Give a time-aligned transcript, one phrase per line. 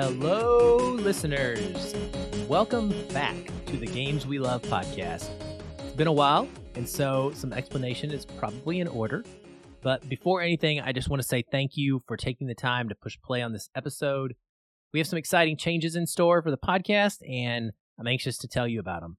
[0.00, 1.92] Hello, listeners.
[2.46, 3.34] Welcome back
[3.66, 5.28] to the Games We Love podcast.
[5.80, 6.46] It's been a while,
[6.76, 9.24] and so some explanation is probably in order.
[9.82, 12.94] But before anything, I just want to say thank you for taking the time to
[12.94, 14.36] push play on this episode.
[14.92, 18.68] We have some exciting changes in store for the podcast, and I'm anxious to tell
[18.68, 19.16] you about them.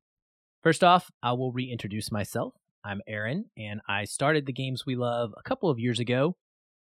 [0.64, 2.54] First off, I will reintroduce myself.
[2.86, 6.38] I'm Aaron, and I started the Games We Love a couple of years ago,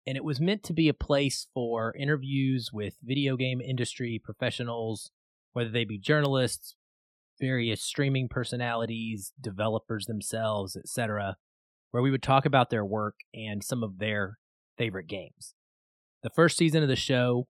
[0.06, 5.10] and it was meant to be a place for interviews with video game industry professionals,
[5.52, 6.76] whether they be journalists,
[7.40, 11.36] various streaming personalities, developers themselves, etc.,
[11.90, 14.38] where we would talk about their work and some of their
[14.78, 15.54] favorite games.
[16.22, 17.46] The first season of the show,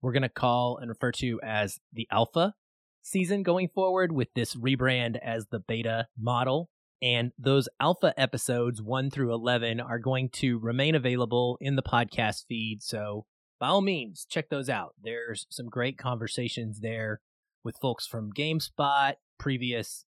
[0.00, 2.54] we're going to call and refer to as the Alpha
[3.02, 6.68] season going forward with this rebrand as the beta model.
[7.02, 12.44] And those alpha episodes 1 through 11 are going to remain available in the podcast
[12.46, 12.82] feed.
[12.82, 13.24] So
[13.58, 14.94] by all means, check those out.
[15.02, 17.20] There's some great conversations there
[17.64, 20.04] with folks from GameSpot, previous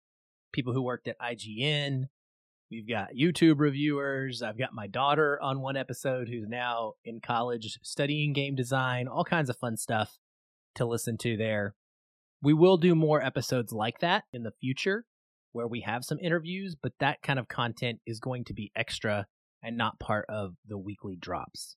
[0.52, 2.04] people who worked at IGN.
[2.70, 4.42] We've got YouTube reviewers.
[4.42, 9.24] I've got my daughter on one episode who's now in college studying game design, all
[9.24, 10.18] kinds of fun stuff
[10.74, 11.74] to listen to there.
[12.42, 15.04] We will do more episodes like that in the future
[15.52, 19.26] where we have some interviews, but that kind of content is going to be extra
[19.62, 21.76] and not part of the weekly drops.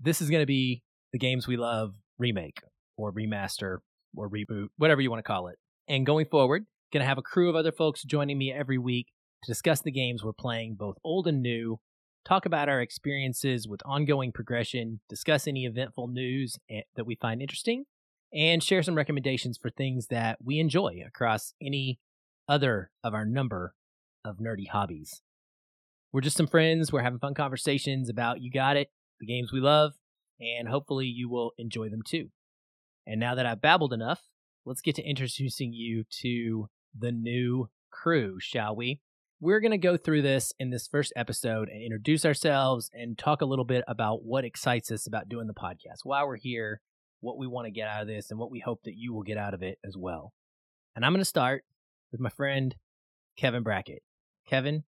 [0.00, 0.82] This is going to be
[1.12, 2.60] the games we love remake
[2.96, 3.78] or remaster
[4.16, 5.58] or reboot, whatever you want to call it.
[5.88, 9.08] And going forward, going to have a crew of other folks joining me every week
[9.44, 11.78] to discuss the games we're playing, both old and new,
[12.26, 17.40] talk about our experiences with ongoing progression, discuss any eventful news eh, that we find
[17.40, 17.84] interesting,
[18.32, 21.98] and share some recommendations for things that we enjoy across any
[22.48, 23.74] other of our number
[24.24, 25.22] of nerdy hobbies.
[26.12, 26.92] We're just some friends.
[26.92, 28.90] We're having fun conversations about You Got It,
[29.20, 29.92] the games we love,
[30.40, 32.30] and hopefully you will enjoy them too.
[33.06, 34.22] And now that I've babbled enough,
[34.64, 39.00] let's get to introducing you to the new crew, shall we?
[39.40, 43.42] We're going to go through this in this first episode and introduce ourselves and talk
[43.42, 46.80] a little bit about what excites us about doing the podcast, why we're here,
[47.20, 49.22] what we want to get out of this, and what we hope that you will
[49.22, 50.32] get out of it as well.
[50.94, 51.64] And I'm going to start
[52.10, 52.74] with my friend
[53.36, 54.02] Kevin Brackett.
[54.46, 54.84] Kevin,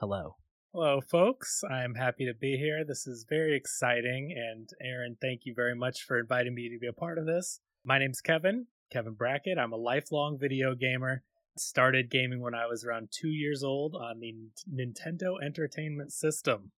[0.00, 0.36] hello.
[0.72, 1.62] Hello, folks.
[1.70, 2.84] I'm happy to be here.
[2.84, 4.34] This is very exciting.
[4.36, 7.60] And Aaron, thank you very much for inviting me to be a part of this.
[7.84, 9.58] My name's Kevin, Kevin Brackett.
[9.58, 11.22] I'm a lifelong video gamer.
[11.56, 14.34] Started gaming when I was around two years old on the
[14.70, 16.72] Nintendo Entertainment System.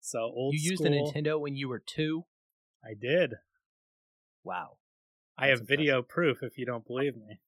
[0.00, 0.54] So old.
[0.54, 0.92] You used school.
[0.92, 2.24] a Nintendo when you were two.
[2.84, 3.34] I did.
[4.42, 4.78] Wow.
[5.38, 7.38] I have video proof if you don't believe me.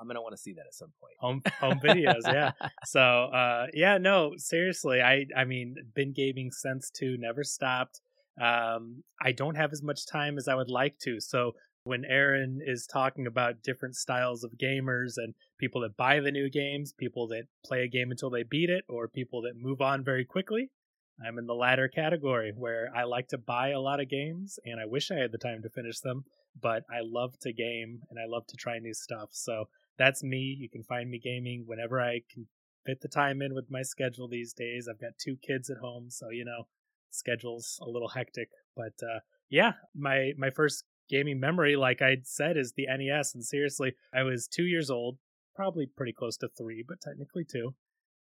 [0.00, 1.14] I'm gonna want to see that at some point.
[1.20, 2.52] Home home videos, yeah.
[2.84, 5.00] So uh yeah, no, seriously.
[5.00, 8.00] I I mean been gaming since two, never stopped.
[8.40, 11.20] Um I don't have as much time as I would like to.
[11.20, 11.52] So
[11.84, 16.50] when Aaron is talking about different styles of gamers and people that buy the new
[16.50, 20.02] games, people that play a game until they beat it, or people that move on
[20.02, 20.68] very quickly,
[21.24, 24.80] I'm in the latter category where I like to buy a lot of games and
[24.80, 26.24] I wish I had the time to finish them,
[26.60, 29.30] but I love to game and I love to try new stuff.
[29.32, 29.68] So
[29.98, 30.56] that's me.
[30.58, 32.46] You can find me gaming whenever I can
[32.84, 34.88] fit the time in with my schedule these days.
[34.88, 36.66] I've got two kids at home, so you know,
[37.10, 38.48] schedule's a little hectic.
[38.76, 39.20] But uh,
[39.50, 43.34] yeah, my my first gaming memory, like I said, is the NES.
[43.34, 45.18] And seriously, I was two years old,
[45.54, 47.74] probably pretty close to three, but technically two,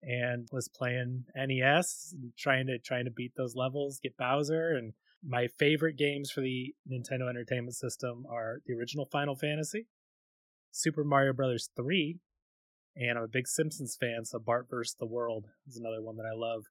[0.01, 4.94] and was playing NES, trying to trying to beat those levels, get Bowser, and
[5.25, 9.88] my favorite games for the Nintendo Entertainment System are the original Final Fantasy,
[10.75, 12.17] Super Mario Brothers 3,
[12.95, 14.95] and I'm a big Simpsons fan, so Bart vs.
[15.00, 16.63] the World is another one that I love.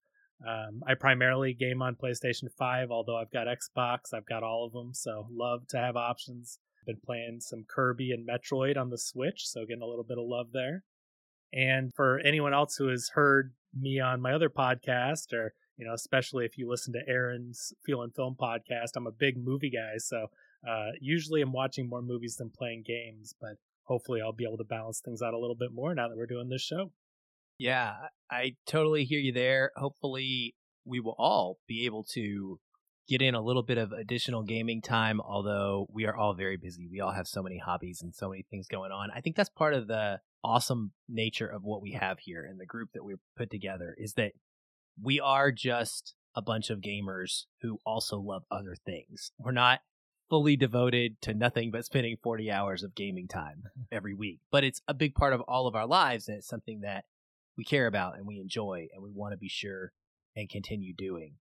[0.44, 4.72] Um, I primarily game on PlayStation 5, although I've got Xbox, I've got all of
[4.72, 6.58] them, so love to have options.
[6.84, 10.24] Been playing some Kirby and Metroid on the Switch, so getting a little bit of
[10.26, 10.82] love there.
[11.52, 15.94] And for anyone else who has heard me on my other podcast, or you know,
[15.94, 19.98] especially if you listen to Aaron's Feel and Film podcast, I'm a big movie guy,
[19.98, 20.26] so
[20.68, 24.64] uh, usually I'm watching more movies than playing games, but hopefully I'll be able to
[24.64, 26.92] balance things out a little bit more now that we're doing this show.
[27.58, 27.94] Yeah,
[28.30, 29.70] I totally hear you there.
[29.76, 32.58] Hopefully, we will all be able to
[33.08, 36.88] get in a little bit of additional gaming time, although we are all very busy.
[36.90, 39.10] We all have so many hobbies and so many things going on.
[39.14, 42.66] I think that's part of the awesome nature of what we have here and the
[42.66, 44.32] group that we put together is that
[45.00, 49.32] we are just a bunch of gamers who also love other things.
[49.38, 49.80] We're not
[50.32, 54.40] fully devoted to nothing but spending 40 hours of gaming time every week.
[54.50, 57.04] But it's a big part of all of our lives, and it's something that
[57.58, 59.92] we care about and we enjoy, and we want to be sure
[60.34, 61.34] and continue doing.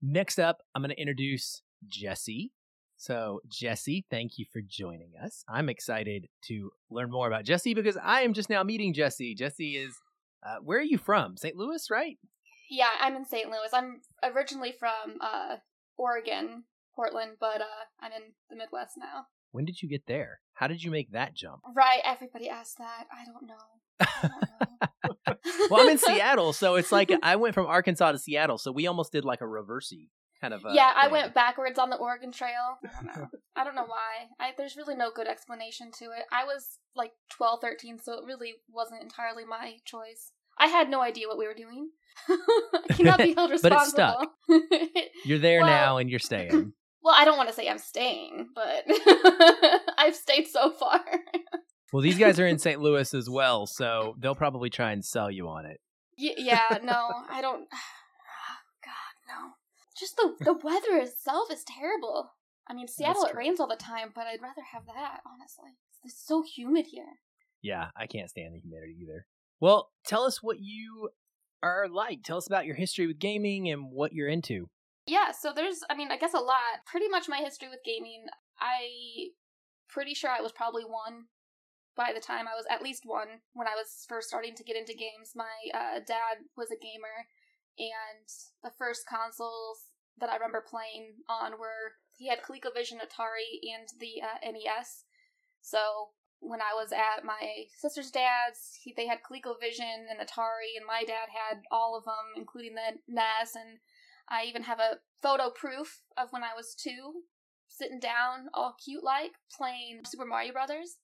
[0.00, 2.52] Next up, I'm going to introduce Jessie
[2.96, 5.44] So, Jessie, thank you for joining us.
[5.48, 9.36] I'm excited to learn more about Jessie because I am just now meeting Jessie.
[9.36, 9.96] Jessie is,
[10.44, 11.36] uh, where are you from?
[11.36, 11.56] St.
[11.56, 12.18] Louis, right?
[12.68, 13.48] Yeah, I'm in St.
[13.48, 13.68] Louis.
[13.72, 15.56] I'm originally from uh,
[15.96, 16.64] Oregon,
[16.98, 19.26] Portland, but uh, I'm in the Midwest now.
[19.52, 20.40] When did you get there?
[20.54, 21.60] How did you make that jump?
[21.76, 23.06] Right, everybody asks that.
[23.12, 23.64] I don't know.
[24.00, 24.28] I
[25.06, 25.68] don't know.
[25.70, 28.86] well, I'm in Seattle, so it's like I went from Arkansas to Seattle, so we
[28.88, 30.08] almost did like a reversey
[30.40, 30.64] kind of.
[30.72, 31.12] Yeah, I thing.
[31.12, 32.78] went backwards on the Oregon Trail.
[32.84, 33.28] I don't know.
[33.56, 34.26] I don't know why.
[34.40, 36.24] I, there's really no good explanation to it.
[36.32, 40.32] I was like 12, 13, so it really wasn't entirely my choice.
[40.58, 41.90] I had no idea what we were doing.
[42.28, 43.62] I cannot be held responsible.
[43.62, 44.30] But it's responsible.
[44.44, 45.08] stuck.
[45.24, 46.72] You're there Well- now, and you're staying.
[47.02, 48.84] Well, I don't want to say I'm staying, but
[49.98, 51.00] I've stayed so far.
[51.92, 52.80] well, these guys are in St.
[52.82, 55.80] Louis as well, so they'll probably try and sell you on it.
[56.18, 57.66] Y- yeah, no, I don't.
[58.50, 59.52] Oh, God, no.
[59.98, 62.32] Just the the weather itself is terrible.
[62.68, 65.20] I mean, Seattle it rains all the time, but I'd rather have that.
[65.26, 65.70] Honestly,
[66.04, 67.18] it's so humid here.
[67.62, 69.26] Yeah, I can't stand the humidity either.
[69.60, 71.10] Well, tell us what you
[71.62, 72.22] are like.
[72.22, 74.68] Tell us about your history with gaming and what you're into.
[75.08, 76.84] Yeah, so there's, I mean, I guess a lot.
[76.84, 78.26] Pretty much my history with gaming.
[78.60, 79.32] I
[79.88, 81.32] pretty sure I was probably one
[81.96, 84.76] by the time I was at least one when I was first starting to get
[84.76, 85.32] into games.
[85.34, 87.24] My uh, dad was a gamer,
[87.78, 88.28] and
[88.62, 89.88] the first consoles
[90.20, 95.04] that I remember playing on were he had ColecoVision, Atari, and the uh, NES.
[95.62, 100.84] So when I was at my sister's dad's, he, they had ColecoVision and Atari, and
[100.86, 103.56] my dad had all of them, including the NES.
[103.56, 103.78] And
[104.30, 107.22] I even have a photo proof of when I was two,
[107.68, 110.96] sitting down, all cute like, playing Super Mario Brothers.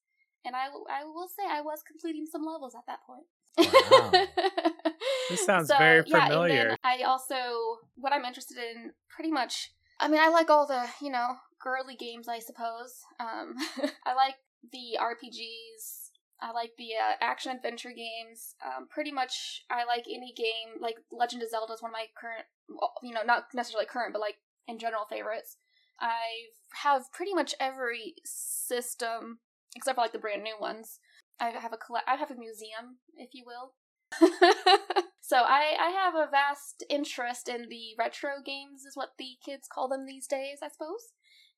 [0.45, 3.25] And I, I will say I was completing some levels at that point.
[3.57, 4.11] Wow.
[5.31, 6.69] This sounds very Yeah, and familiar.
[6.69, 7.35] then I also,
[7.97, 11.97] what I'm interested in, pretty much, I mean, I like all the, you know, girly
[11.97, 13.05] games, I suppose.
[13.21, 13.55] Um,
[14.05, 14.35] I like
[14.71, 16.04] the RPGs.
[16.41, 18.55] I like the uh, action adventure games.
[18.65, 20.81] Um, pretty much, I like any game.
[20.81, 22.47] Like Legend of Zelda is one of my current,
[23.03, 24.37] you know, not necessarily current, but like
[24.67, 25.57] in general favorites.
[26.01, 26.51] I
[26.83, 29.39] have pretty much every system
[29.77, 31.01] except for like the brand new ones.
[31.41, 33.75] I have a colle- I have a museum, if you will.
[35.21, 39.69] so I I have a vast interest in the retro games, is what the kids
[39.73, 41.13] call them these days, I suppose.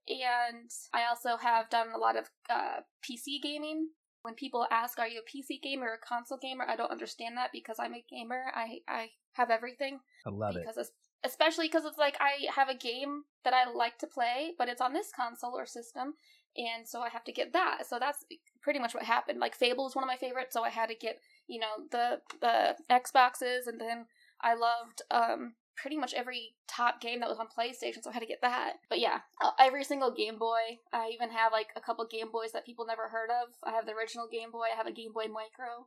[0.08, 3.88] And I also have done a lot of uh, PC gaming.
[4.26, 7.36] When people ask, "Are you a PC gamer or a console gamer?" I don't understand
[7.36, 8.50] that because I'm a gamer.
[8.54, 10.60] I I have everything I love it.
[10.62, 10.92] because es-
[11.24, 14.80] especially because it's like I have a game that I like to play, but it's
[14.80, 16.14] on this console or system,
[16.56, 17.86] and so I have to get that.
[17.86, 18.24] So that's
[18.60, 19.38] pretty much what happened.
[19.40, 22.20] Like Fable is one of my favorites, so I had to get you know the
[22.40, 24.06] the Xboxes, and then
[24.40, 28.20] I loved um pretty much every top game that was on PlayStation, so I had
[28.20, 28.74] to get that.
[28.88, 30.80] But yeah, uh, every single Game Boy.
[30.92, 33.54] I even have like a couple Game Boys that people never heard of.
[33.62, 34.66] I have the original Game Boy.
[34.72, 35.86] I have a Game Boy Micro.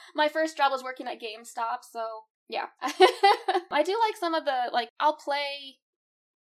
[0.14, 2.66] my first job was working at GameStop, so yeah.
[2.82, 5.78] I do like some of the like I'll play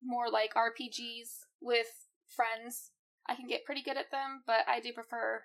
[0.03, 1.87] more like RPGs with
[2.27, 2.91] friends.
[3.29, 5.43] I can get pretty good at them, but I do prefer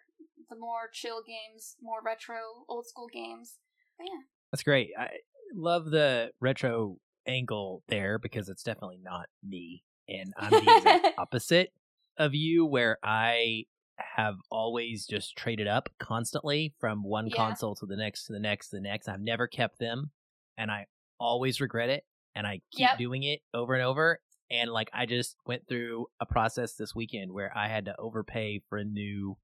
[0.48, 3.58] the more chill games, more retro, old school games.
[3.98, 4.22] But yeah.
[4.52, 4.90] That's great.
[4.98, 5.08] I
[5.56, 9.82] love the retro angle there because it's definitely not me.
[10.08, 11.72] And I'm the exact opposite
[12.18, 13.64] of you, where I
[13.98, 17.36] have always just traded up constantly from one Yeah.
[17.36, 19.08] console to the next, to the next, to the next.
[19.08, 20.10] I've never kept them,
[20.56, 20.86] and I
[21.18, 22.04] always regret it.
[22.34, 22.98] And I keep Yep.
[22.98, 24.20] doing it over and over.
[24.50, 28.60] And like, I just went through a process this weekend where I had to overpay
[28.68, 29.38] for a new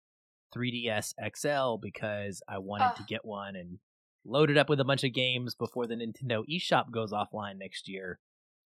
[0.54, 3.78] 3DS XL because I wanted to get one and
[4.24, 8.18] loaded up with a bunch of games before the Nintendo eShop goes offline next year.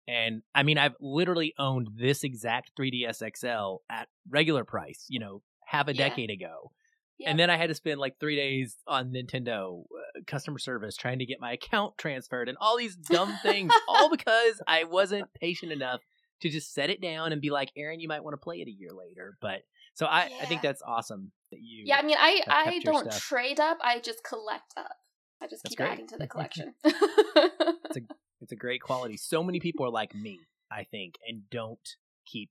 [0.08, 5.42] And I mean, I've literally owned this exact 3DS XL at regular price, you know,
[5.66, 6.08] half a Yeah.
[6.08, 6.70] decade ago.
[7.18, 7.30] Yeah.
[7.30, 11.18] And then I had to spend like three days on Nintendo uh, customer service trying
[11.20, 15.72] to get my account transferred and all these dumb things, all because I wasn't patient
[15.72, 16.02] enough
[16.42, 18.68] to just set it down and be like, Aaron, you might want to play it
[18.68, 19.38] a year later.
[19.40, 19.62] But
[19.94, 21.84] so I, I think that's awesome that you.
[21.86, 23.22] Yeah, I mean I I don't stuff.
[23.22, 24.92] trade up, I just collect up.
[25.40, 25.90] I just That's keep great.
[25.92, 26.74] adding to the collection.
[26.84, 28.00] It's a
[28.40, 29.16] it's a great quality.
[29.16, 30.40] So many people are like me,
[30.70, 31.88] I think, and don't
[32.26, 32.50] keep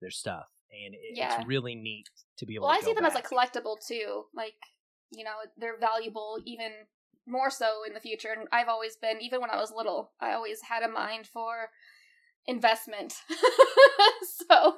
[0.00, 1.36] their stuff, and it, Yeah.
[1.38, 2.66] it's really neat to be able.
[2.66, 4.24] well, to I see them as a collectible too.
[4.34, 4.54] Like,
[5.10, 6.72] you know, they're valuable even
[7.26, 8.28] more so in the future.
[8.36, 11.70] And I've always been, even when I was little, I always had a mind for
[12.46, 13.14] investment.
[14.48, 14.76] so,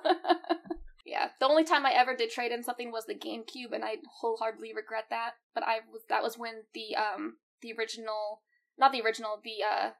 [1.05, 3.97] yeah, the only time I ever did trade in something was the GameCube, and I
[4.21, 5.33] wholeheartedly regret that.
[5.55, 8.43] But I was that was when the um the original,
[8.79, 9.91] not the original, the uh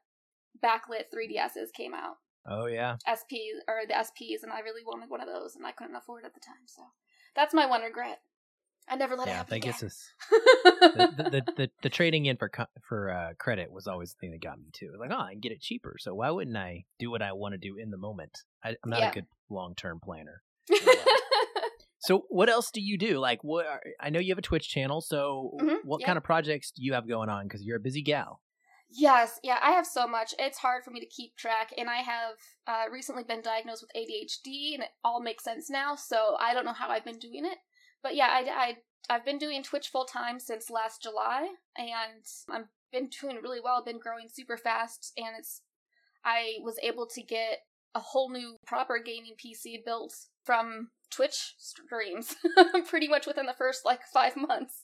[0.63, 2.15] backlit 3DSs came out.
[2.47, 2.95] Oh yeah.
[3.05, 6.23] SP or the SPs, and I really wanted one of those, and I couldn't afford
[6.23, 6.65] it at the time.
[6.65, 6.81] So
[7.35, 8.19] that's my one regret.
[8.91, 9.75] I never let it Yeah, I happen think again.
[9.83, 12.49] it's the, the, the, the, trading in for
[12.87, 14.89] for uh, credit was always the thing that got me too.
[14.99, 17.53] Like, oh, I can get it cheaper, so why wouldn't I do what I want
[17.53, 18.31] to do in the moment?
[18.63, 19.11] I, I'm not Yeah.
[19.11, 20.41] a good long term planner.
[21.99, 23.19] So, what else do you do?
[23.19, 23.65] Like, what?
[23.65, 25.01] Are, I know you have a Twitch channel.
[25.01, 26.05] So, Mhm, what yeah.
[26.05, 27.47] kind of projects do you have going on?
[27.47, 28.41] Because you're a busy gal.
[28.91, 30.33] Yes, yeah, I have so much.
[30.39, 33.91] It's hard for me to keep track, and I have uh, recently been diagnosed with
[33.95, 35.95] ADHD, and it all makes sense now.
[35.95, 37.59] So I don't know how I've been doing it,
[38.01, 38.77] but yeah, I, I
[39.13, 43.77] I've been doing Twitch full time since last July, and I've been doing really well.
[43.77, 45.61] I've been growing super fast, and it's
[46.23, 47.59] I was able to get
[47.95, 52.35] a whole new proper gaming PC built from Twitch streams
[52.87, 54.83] pretty much within the first like five months.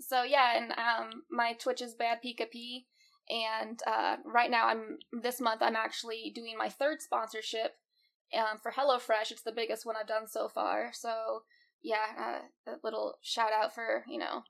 [0.00, 2.84] So yeah, and um, my Twitch is BadPikaPi
[3.30, 7.76] and uh, right now i'm this month i'm actually doing my third sponsorship
[8.36, 9.30] um, for HelloFresh.
[9.30, 10.90] It's the biggest one I've done so far.
[10.92, 11.42] So
[11.82, 14.42] yeah, uh, a little shout out for you know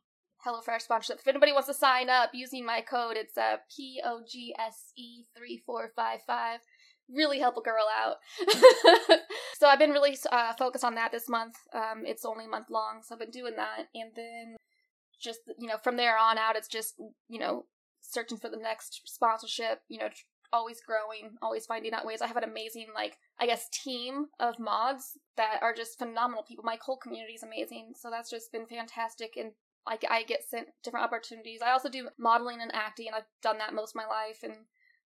[0.46, 1.20] HelloFresh sponsorship.
[1.20, 4.92] If anybody wants to sign up using my code, it's uh, P O G S
[4.96, 6.60] E three four five five.
[7.14, 8.16] Really help a girl out.
[9.58, 11.56] so I've been really uh, focused on that this month.
[11.74, 14.56] Um, it's only month long, so I've been doing that, and then
[15.20, 16.94] just you know from there on out, it's just
[17.28, 17.66] you know
[18.00, 19.80] searching for the next sponsorship.
[19.88, 20.08] You know,
[20.52, 22.20] always growing, always finding out ways.
[22.20, 26.64] I have an amazing, like, I guess, team of mods that are just phenomenal people.
[26.64, 27.92] My whole community is amazing.
[27.98, 29.34] So that's just been fantastic.
[29.36, 29.52] And
[29.86, 31.60] like, I get sent different opportunities.
[31.64, 33.08] I also do modeling and acting.
[33.14, 34.40] I've done that most of my life.
[34.42, 34.54] And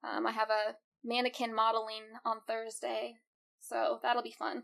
[0.04, 3.16] um, I have a mannequin modeling on Thursday.
[3.60, 4.62] So that'll be fun.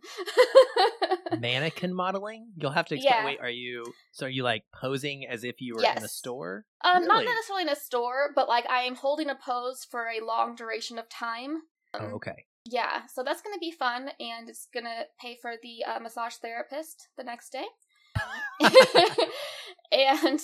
[1.41, 2.53] Mannequin modeling?
[2.57, 3.15] You'll have to explain.
[3.15, 3.25] Yeah.
[3.25, 3.85] Wait, are you?
[4.12, 6.67] So are you like posing as if you were in a store?
[6.85, 10.25] um, not necessarily in a store, but like I am holding a pose for a
[10.25, 11.62] long duration of time.
[11.95, 12.47] Oh, okay.
[12.65, 15.99] Yeah, so that's going to be fun, and it's going to pay for the uh,
[15.99, 17.65] massage therapist the next day.
[18.61, 18.71] Um,
[19.93, 20.41] and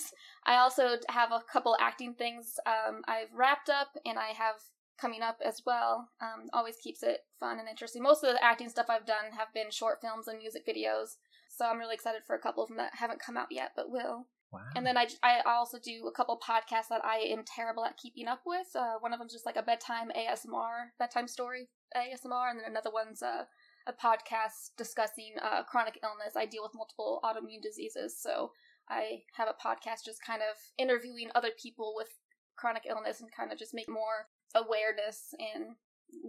[0.47, 4.55] I also have a couple acting things um, I've wrapped up, and I have
[5.01, 6.09] coming up as well.
[6.21, 8.03] Um, always keeps it fun and interesting.
[8.03, 11.17] Most of the acting stuff I've done have been short films and music videos,
[11.49, 13.91] so I'm really excited for a couple of them that haven't come out yet, but
[13.91, 14.27] will.
[14.51, 14.61] Wow.
[14.75, 18.29] And then I, I also do a couple podcasts that I am terrible at keeping
[18.29, 18.69] up with.
[18.75, 22.91] Uh, one of them's just like a bedtime ASMR, bedtime story ASMR, and then another
[22.91, 23.47] one's a,
[23.87, 26.35] a podcast discussing uh, chronic illness.
[26.35, 28.53] I deal with multiple autoimmune diseases, so
[28.89, 32.09] I have a podcast just kind of interviewing other people with
[32.57, 35.75] chronic illness and kind of just make more awareness and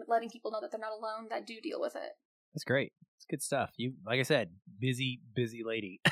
[0.08, 2.12] letting people know that they're not alone that do deal with it.
[2.54, 2.94] That's great.
[3.18, 3.72] It's good stuff.
[3.78, 4.50] You, like I said,
[4.80, 6.02] busy, busy lady.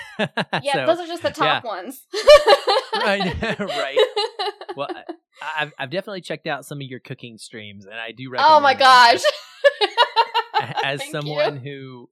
[0.63, 2.05] Yeah, So, those are just the top ones.
[2.95, 3.97] Right, right.
[4.75, 5.03] well, I,
[5.59, 8.55] I've I've definitely checked out some of your cooking streams, and I do recommend.
[8.55, 9.21] Oh my gosh.
[10.83, 12.09] As Thank someone you.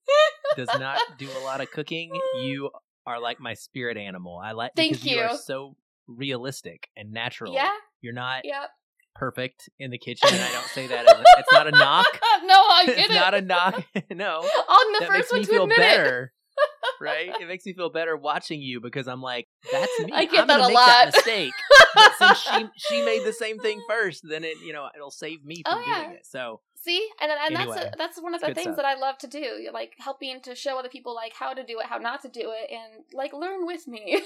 [0.55, 2.11] who does not do a lot of cooking,
[2.41, 2.69] you
[3.07, 4.37] are like my spirit animal.
[4.37, 5.17] I like Thank you.
[5.17, 5.21] you.
[5.23, 5.75] are so
[6.07, 7.53] realistic and natural.
[7.53, 7.71] Yeah,
[8.01, 8.69] You're not yep.
[9.15, 12.05] Perfect in the kitchen, and I don't say that as a, it's not a knock.
[12.43, 13.13] no, I get it's it.
[13.15, 13.83] not a knock.
[14.11, 16.33] no, I'm the that first makes one me to feel admit better.
[17.01, 17.31] right?
[17.41, 20.11] It makes me feel better watching you because I'm like, that's me.
[20.13, 20.85] I get I'm that a make lot.
[20.87, 21.53] that mistake.
[21.95, 25.43] but since she she made the same thing first, then it you know it'll save
[25.43, 26.03] me Oh, from yeah.
[26.05, 26.25] doing it.
[26.25, 26.61] So.
[26.77, 28.75] See, and and Anyway, that's a, that's one of the things stuff.
[28.75, 31.79] that I love to do, like helping to show other people like how to do
[31.79, 34.21] it, how not to do it, and like learn with me,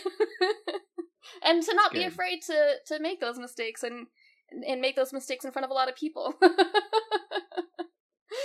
[1.43, 4.07] and to not be afraid to to make those mistakes and
[4.67, 6.33] and make those mistakes in front of a lot of people.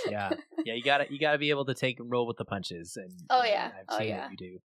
[0.09, 0.31] yeah,
[0.65, 2.97] yeah, you gotta you gotta be able to take and roll with the punches.
[2.97, 3.71] And Oh, yeah.
[3.77, 4.23] I've Oh, yeah.
[4.23, 4.59] what you do.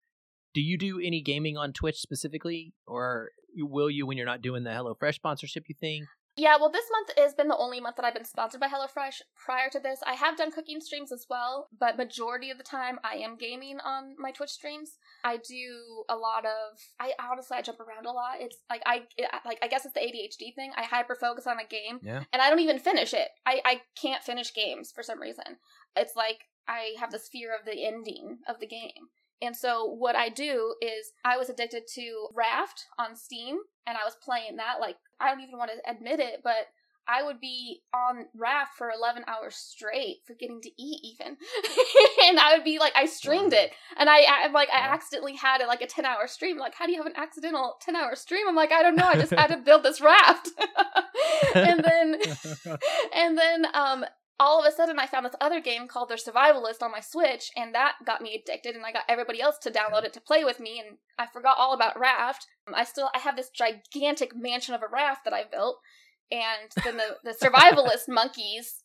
[0.55, 4.65] Do you do any gaming on Twitch specifically, or will you when you're not doing
[4.65, 5.65] the HelloFresh sponsorship?
[5.69, 6.05] You think?
[6.39, 9.23] Yeah, well, this month has been the only month that I've been sponsored by HelloFresh.
[9.35, 13.01] Prior to this, I have done cooking streams as well, but majority of the time
[13.03, 14.99] I am gaming on my Twitch streams.
[15.25, 16.79] I do a lot of.
[17.01, 18.37] I honestly I jump around a lot.
[18.39, 20.71] It's like I it, like I guess it's the ADHD thing.
[20.77, 22.23] I hyper focus on a game, Yeah.
[22.33, 23.29] and I don't even finish it.
[23.45, 25.57] I I can't finish games for some reason.
[25.97, 29.09] It's like I have this fear of the ending of the game.
[29.41, 34.05] And so what I do is I was addicted to Raft on Steam and I
[34.05, 36.67] was playing that like I don't even want to admit it, but
[37.09, 41.29] I would be on Raft for 11 hours straight, forgetting to eat even.
[42.27, 45.63] and I would be like I streamed it and I, I like I accidentally had
[45.63, 46.59] it like a 10 hour stream.
[46.59, 48.47] Like how do you have an accidental 10 hour stream?
[48.47, 50.51] I'm like I don't know, I just had to build this raft.
[51.55, 52.21] and then
[53.15, 54.05] and then um
[54.41, 57.51] all of a sudden I found this other game called The Survivalist on my Switch,
[57.57, 60.45] and that got me addicted, and I got everybody else to download it to play
[60.45, 62.47] with me, and I forgot all about Raft.
[62.67, 65.79] Um, I still I have this gigantic mansion of a raft that I built,
[66.31, 68.85] and then the, the survivalist monkeys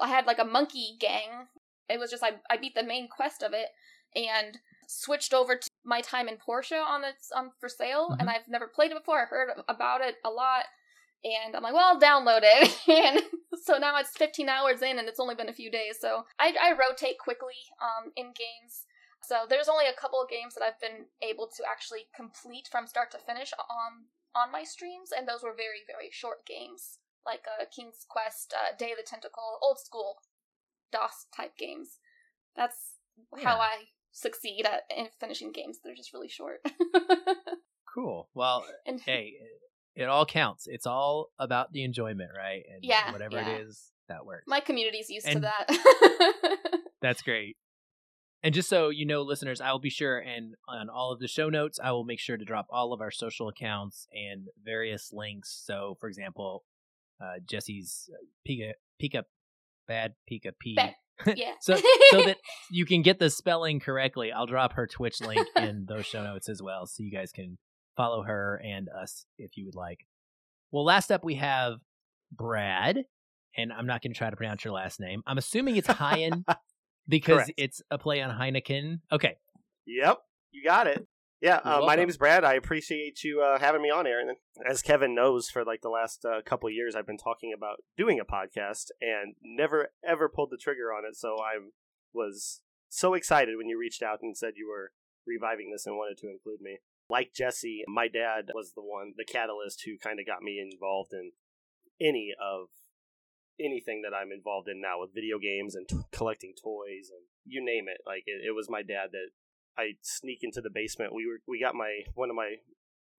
[0.00, 1.48] I had like a monkey gang.
[1.88, 3.68] It was just I I beat the main quest of it
[4.14, 8.20] and switched over to my time in Portia on the on for sale, mm-hmm.
[8.20, 9.22] and I've never played it before.
[9.22, 10.64] I heard about it a lot,
[11.24, 12.78] and I'm like, well, I'll download it.
[12.88, 13.22] and
[13.62, 15.96] so now it's 15 hours in, and it's only been a few days.
[16.00, 18.86] So I, I rotate quickly um, in games.
[19.22, 22.86] So there's only a couple of games that I've been able to actually complete from
[22.86, 24.04] start to finish on
[24.36, 28.76] on my streams, and those were very very short games, like uh, King's Quest, uh,
[28.76, 30.18] Day of the Tentacle, old school
[30.92, 31.98] DOS type games.
[32.54, 32.96] That's
[33.36, 33.48] yeah.
[33.48, 35.78] how I succeed at in finishing games.
[35.82, 36.60] They're just really short.
[37.94, 38.28] cool.
[38.34, 39.34] Well, and, hey,
[39.94, 40.66] it all counts.
[40.66, 42.62] It's all about the enjoyment, right?
[42.72, 43.48] And yeah, whatever yeah.
[43.48, 44.44] it is, that works.
[44.46, 46.58] My community's used and to that.
[47.02, 47.56] that's great.
[48.42, 51.28] And just so you know, listeners, I will be sure and on all of the
[51.28, 55.10] show notes, I will make sure to drop all of our social accounts and various
[55.12, 55.62] links.
[55.64, 56.64] So, for example,
[57.22, 58.72] uh, Jessie's uh, Pika
[59.02, 59.22] Pika
[59.88, 60.78] Bad Pika P.
[61.36, 61.52] Yeah.
[61.60, 61.76] so
[62.10, 62.38] so that
[62.72, 66.48] you can get the spelling correctly, I'll drop her Twitch link in those show notes
[66.48, 67.56] as well, so you guys can
[67.96, 70.00] follow her and us if you would like.
[70.70, 71.74] Well, last up we have
[72.32, 73.04] Brad,
[73.56, 75.22] and I'm not going to try to pronounce your last name.
[75.26, 76.44] I'm assuming it's Heyen
[77.08, 77.52] because Correct.
[77.56, 79.00] it's a play on Heineken.
[79.12, 79.36] Okay.
[79.86, 80.18] Yep,
[80.52, 81.06] you got it.
[81.44, 82.42] Yeah, uh, my name is Brad.
[82.42, 84.34] I appreciate you uh, having me on, Aaron.
[84.66, 88.18] As Kevin knows, for like the last uh, couple years, I've been talking about doing
[88.18, 91.16] a podcast and never ever pulled the trigger on it.
[91.16, 91.58] So I
[92.14, 94.92] was so excited when you reached out and said you were
[95.26, 96.78] reviving this and wanted to include me.
[97.08, 101.12] Like Jessie, my dad was the one, the catalyst who kind of got me involved
[101.12, 101.32] in
[102.00, 102.68] any of
[103.60, 107.64] anything that I'm involved in now with video games and t- collecting toys and you
[107.64, 108.00] name it.
[108.06, 109.30] Like it, it was my dad that
[109.76, 111.14] I sneak into the basement.
[111.14, 112.56] We were we got my one of my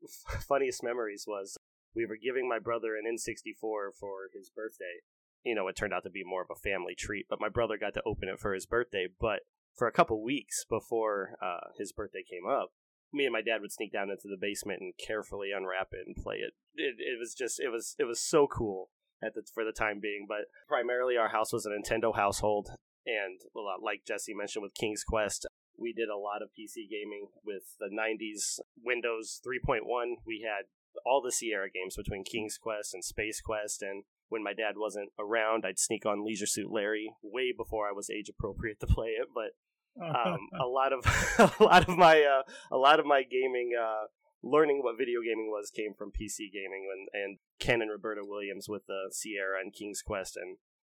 [0.47, 1.57] funniest memories was
[1.95, 5.01] we were giving my brother an N64 for his birthday.
[5.43, 7.77] You know, it turned out to be more of a family treat, but my brother
[7.77, 9.07] got to open it for his birthday.
[9.19, 9.41] But
[9.75, 12.71] for a couple weeks before uh, his birthday came up,
[13.13, 16.15] me and my dad would sneak down into the basement and carefully unwrap it and
[16.15, 16.53] play it.
[16.75, 18.89] It, it was just it was it was so cool
[19.23, 20.25] at the for the time being.
[20.27, 22.69] But primarily, our house was a Nintendo household,
[23.05, 27.27] and uh, like Jessie mentioned with King's Quest, we did a lot of PC gaming
[27.45, 29.81] with the 90s Windows 3.1.
[30.25, 30.65] We had
[31.05, 33.81] all the Sierra games between King's Quest and Space Quest.
[33.81, 37.93] And when my dad wasn't around, I'd sneak on Leisure Suit Larry way before I
[37.93, 39.27] was age appropriate to play it.
[39.33, 39.51] But
[40.01, 41.05] um, a lot of
[41.59, 44.07] a lot of my uh, a lot of my gaming uh,
[44.43, 48.67] learning what video gaming was came from PC gaming and and Ken and Roberta Williams
[48.67, 50.57] with the Sierra and King's Quest and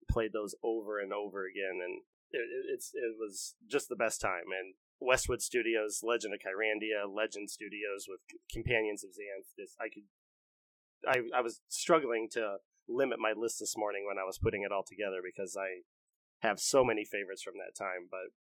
[0.10, 4.52] played those over and over again and it, it's it was just the best time.
[4.52, 8.20] And Westwood Studios, Legend of Kyrandia, Legend Studios with
[8.52, 9.54] Companions of Xanth.
[9.58, 10.04] This I could,
[11.08, 12.58] I I was struggling to
[12.88, 15.84] limit my list this morning when I was putting it all together because I
[16.40, 18.08] have so many favorites from that time.
[18.10, 18.34] But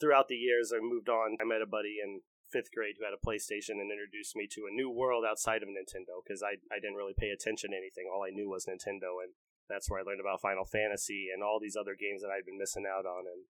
[0.00, 1.36] throughout the years, I moved on.
[1.40, 2.20] I met a buddy in
[2.52, 5.72] fifth grade who had a PlayStation and introduced me to a new world outside of
[5.72, 8.12] Nintendo because I I didn't really pay attention to anything.
[8.12, 9.32] All I knew was Nintendo, and
[9.68, 12.60] that's where I learned about Final Fantasy and all these other games that I'd been
[12.60, 13.24] missing out on.
[13.24, 13.48] And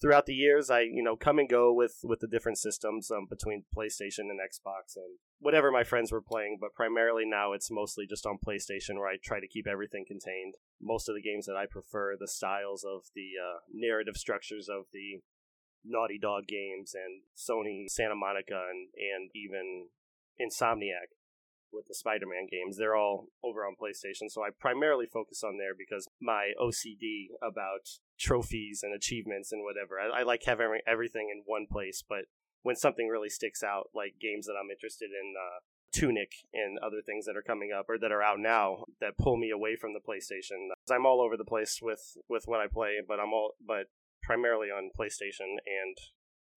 [0.00, 3.26] throughout the years, I you know come and go with with the different systems um,
[3.28, 6.56] between PlayStation and Xbox and whatever my friends were playing.
[6.58, 10.54] But primarily now it's mostly just on PlayStation where I try to keep everything contained.
[10.80, 14.86] Most of the games that I prefer, the styles of the uh, narrative structures of
[14.92, 15.20] the
[15.84, 19.88] Naughty Dog games and Sony Santa Monica and and even
[20.40, 21.14] Insomniac
[21.72, 22.76] with the Spider-Man games.
[22.76, 27.88] They're all over on PlayStation, so I primarily focus on there because my OCD about
[28.18, 29.98] trophies and achievements and whatever.
[29.98, 32.26] I, I like having everything in one place, but
[32.62, 35.60] when something really sticks out, like games that I'm interested in, uh,
[35.92, 39.36] Tunic and other things that are coming up or that are out now that pull
[39.36, 40.68] me away from the PlayStation.
[40.90, 43.86] I'm all over the place with with what I play, but I'm all but
[44.22, 45.96] primarily on PlayStation and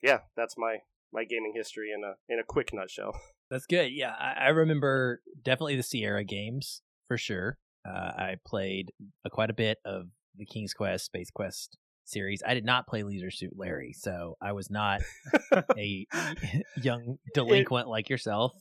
[0.02, 0.78] yeah, that's my
[1.12, 3.20] my gaming history in a in a quick nutshell.
[3.50, 3.92] That's good.
[3.92, 7.58] Yeah, I, I remember definitely the Sierra games for sure.
[7.88, 8.92] Uh, I played
[9.24, 12.42] a, quite a bit of the King's Quest, Space Quest series.
[12.46, 15.02] I did not play Leisure Suit Larry, so I was not
[15.78, 16.08] a
[16.82, 18.54] young delinquent it, like yourself.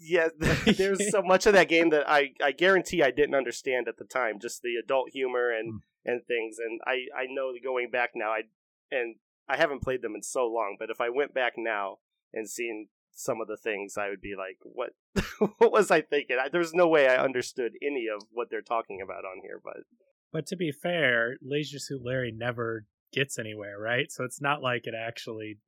[0.00, 0.28] Yeah,
[0.66, 4.04] there's so much of that game that I, I guarantee I didn't understand at the
[4.04, 5.78] time, just the adult humor and, mm.
[6.04, 6.56] And things.
[6.58, 8.42] And I, I know going back now, I
[8.90, 9.16] and
[9.48, 11.98] I haven't played them in so long, but if I went back now
[12.32, 14.90] and seen some of the things, I would be like, "What?
[15.58, 19.00] what was I thinking?" I, there's no way I understood any of what they're talking
[19.02, 19.60] about on here.
[19.62, 19.84] But
[20.32, 24.10] but to be fair, Leisure Suit Larry never gets anywhere, right?
[24.10, 25.58] So it's not like it actually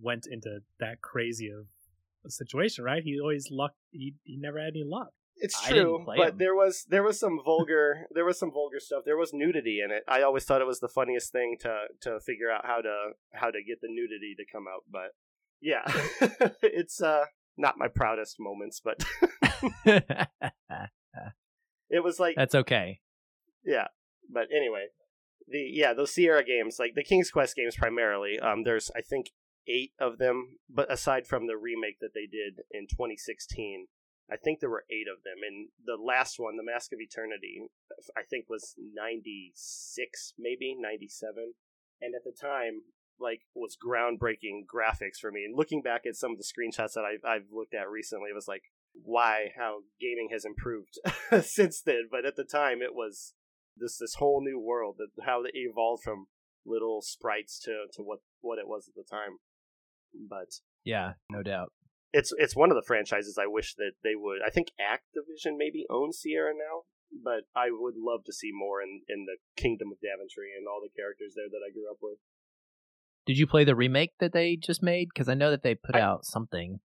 [0.00, 1.66] went into that crazy of
[2.24, 3.02] a situation, right?
[3.02, 3.72] He always luck.
[3.90, 5.10] He he never had any luck.
[5.42, 6.38] It's true, but 'em.
[6.38, 9.02] there was there was some vulgar there was some vulgar stuff.
[9.04, 10.04] There was nudity in it.
[10.08, 13.50] I always thought it was the funniest thing to to figure out how to how
[13.50, 14.84] to get the nudity to come out.
[14.90, 15.10] But
[15.60, 15.82] yeah,
[16.62, 17.24] it's uh
[17.56, 19.04] not my proudest moments, but
[21.90, 23.00] it was like That's okay.
[23.64, 23.88] yeah.
[24.30, 24.86] But anyway,
[25.48, 28.38] the yeah those Sierra games like the King's Quest games primarily.
[28.38, 29.30] Um, there's I think
[29.68, 33.86] eight of them, but aside from the remake that they did in 2016.
[34.32, 37.68] I think there were eight of them, and the last one, The Mask of Eternity,
[38.16, 41.52] I think was ninety six, maybe ninety seven,
[42.00, 42.82] and at the time,
[43.20, 45.44] like, was groundbreaking graphics for me.
[45.44, 48.34] And looking back at some of the screenshots that I've, I've looked at recently, it
[48.34, 48.62] was like,
[48.94, 50.98] why, how gaming has improved
[51.46, 52.08] since then.
[52.10, 53.34] But at the time, it was
[53.76, 56.26] this this whole new world that how it evolved from
[56.66, 59.38] little sprites to to what what it was at the time.
[60.28, 60.48] But
[60.84, 61.72] Yeah, no doubt.
[62.12, 64.40] It's it's one of the franchises I wish that they would.
[64.46, 66.82] I think Activision maybe owns Sierra now,
[67.24, 70.80] but I would love to see more in in the Kingdom of Daventry and all
[70.82, 72.18] the characters there that I grew up with.
[73.24, 75.08] Did you play the remake that they just made?
[75.14, 76.80] Because I know that they put I- out something.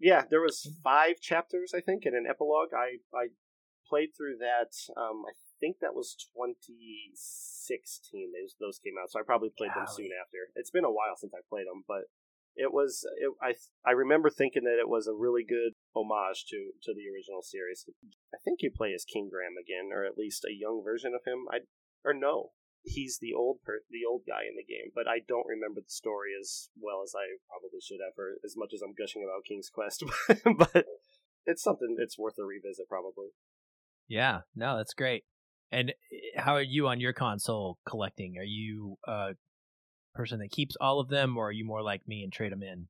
[0.00, 2.74] Yeah, there was five chapters I think and an epilogue.
[2.74, 3.28] I I
[3.88, 4.74] played through that.
[4.96, 8.32] Um, I think that was 2016.
[8.32, 10.50] Those those came out, so I probably played them soon after.
[10.56, 12.10] It's been a while since I played them, but
[12.56, 13.54] it was it, I
[13.86, 17.86] I remember thinking that it was a really good homage to to the original series.
[18.34, 21.26] I think you play as King Graham again, or at least a young version of
[21.26, 21.46] him.
[21.50, 21.66] I
[22.04, 22.52] or no,
[22.84, 25.90] he's the old per, the old guy in the game, but I don't remember the
[25.90, 29.44] story as well as I probably should have, or as much as I'm gushing about
[29.48, 30.04] King's Quest.
[30.58, 30.86] but
[31.46, 33.28] it's something it's worth a revisit, probably.
[34.06, 35.24] Yeah, no, that's great.
[35.72, 38.36] And eh, how are you on your console collecting?
[38.38, 39.34] Are you a
[40.14, 42.62] person that keeps all of them, or are you more like me and trade them
[42.62, 42.88] in?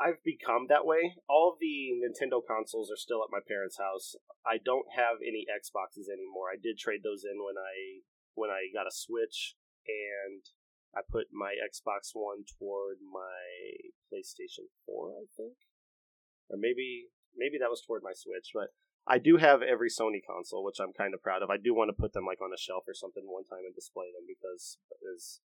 [0.00, 1.14] I've become that way.
[1.28, 4.16] All the Nintendo consoles are still at my parents' house.
[4.44, 6.50] I don't have any Xboxes anymore.
[6.50, 8.02] I did trade those in when I
[8.34, 9.54] when I got a Switch,
[9.86, 10.42] and
[10.94, 13.38] I put my Xbox One toward my
[14.10, 15.54] PlayStation Four, I think,
[16.50, 18.50] or maybe maybe that was toward my Switch.
[18.52, 18.74] But
[19.06, 21.50] I do have every Sony console, which I'm kind of proud of.
[21.50, 23.74] I do want to put them like on a shelf or something one time and
[23.74, 24.78] display them because,
[25.14, 25.40] is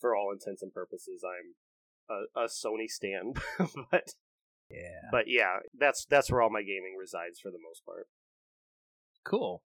[0.00, 1.54] for all intents and purposes, I'm
[2.36, 3.36] a, a Sony stand.
[3.90, 4.12] but
[4.70, 8.06] Yeah, but yeah, that's that's where all my gaming resides for the most part.
[9.24, 9.62] cool.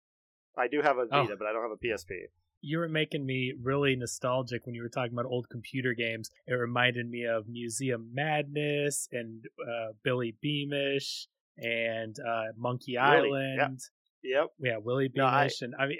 [0.59, 1.23] I do have a Oh.
[1.23, 2.29] Vita, but I don't have a PSP.
[2.62, 6.31] You were making me really nostalgic when you were talking about old computer games.
[6.47, 13.57] It reminded me of Museum Madness and uh, Billy Beamish and uh, Monkey Really?
[13.59, 13.81] Island.
[14.23, 14.47] Yep.
[14.59, 15.99] Yeah, Willy No, I- Beamish, and I mean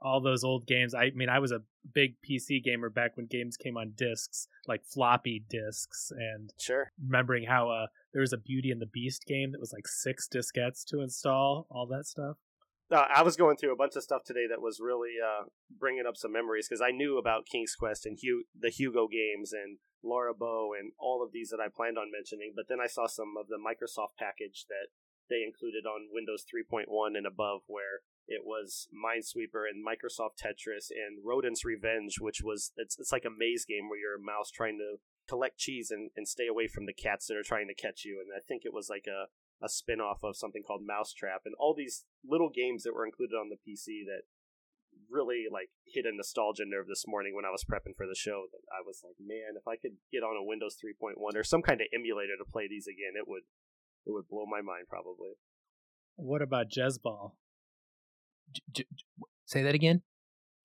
[0.00, 0.94] all those old games.
[0.94, 1.62] I mean, I was a
[1.94, 6.90] big PC gamer back when games came on discs, like floppy discs, and Sure.
[7.02, 10.28] remembering how uh, there was a Beauty and the Beast game that was like six
[10.28, 12.36] diskettes to install, all that stuff.
[12.90, 15.44] Uh, I was going through a bunch of stuff today that was really uh,
[15.78, 19.52] bringing up some memories because I knew about King's Quest and Hu- the Hugo games
[19.52, 22.52] and Laura Bow and all of these that I planned on mentioning.
[22.56, 24.88] But then I saw some of the Microsoft package that
[25.30, 31.18] they included on Windows 3.1 and above, where it was Minesweeper and Microsoft Tetris and
[31.24, 34.78] Rodent's Revenge, which was it's it's like a maze game where you're a mouse trying
[34.78, 38.04] to collect cheese and, and stay away from the cats that are trying to catch
[38.04, 38.20] you.
[38.20, 39.26] And I think it was like a
[39.62, 43.50] a spin-off of something called Mousetrap and all these little games that were included on
[43.50, 44.24] the PC that
[45.10, 48.46] really like hit a nostalgia nerve this morning when I was prepping for the show
[48.52, 51.62] that I was like, man, if I could get on a Windows 3.1 or some
[51.62, 53.42] kind of emulator to play these again, it would
[54.06, 55.36] it would blow my mind probably.
[56.16, 57.32] What about JezzBall?
[58.52, 59.04] J- j- j-
[59.46, 60.02] say that again.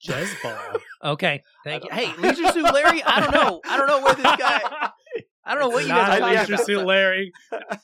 [0.05, 0.77] JezzBall.
[1.03, 1.89] Okay, thank you.
[1.91, 3.03] Hey, Leisure Suit Larry.
[3.03, 3.61] I don't know.
[3.63, 4.59] I don't know where this guy.
[5.45, 6.65] I don't know what you Not guys are I- talking about.
[6.65, 7.31] Suit Larry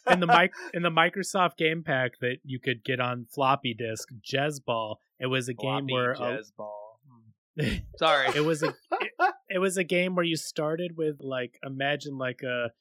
[0.09, 4.09] in the mic in the Microsoft Game Pack that you could get on floppy disk.
[4.27, 4.95] JezzBall.
[5.19, 6.37] It was a game Floppy where uh,
[7.59, 7.81] JezzBall.
[7.99, 8.29] Sorry.
[8.35, 9.11] it was a it,
[9.49, 12.71] it was a game where you started with like imagine like a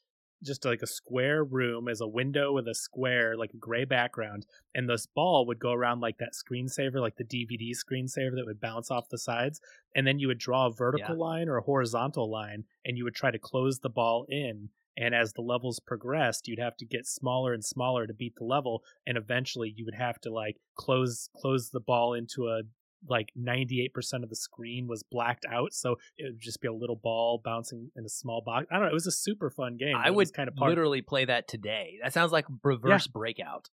[0.43, 4.47] just like a square room as a window with a square like a gray background
[4.75, 8.61] and this ball would go around like that screensaver like the dvd screensaver that would
[8.61, 9.61] bounce off the sides
[9.95, 13.15] and then you would draw a vertical line or a horizontal line and you would
[13.15, 17.07] try to close the ball in and as the levels progressed you'd have to get
[17.07, 21.29] smaller and smaller to beat the level and eventually you would have to like close
[21.37, 22.63] close the ball into a
[23.09, 23.89] like 98%
[24.23, 27.91] of the screen was blacked out so it would just be a little ball bouncing
[27.97, 30.33] in a small box i don't know it was a super fun game I would
[30.33, 31.99] kind of part literally play that today.
[32.03, 33.71] That sounds like reverse breakout.